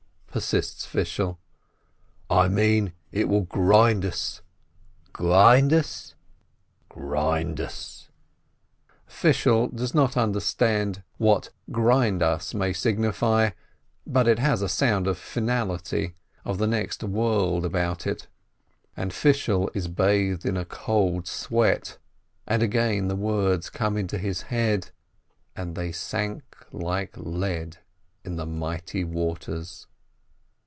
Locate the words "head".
24.43-24.91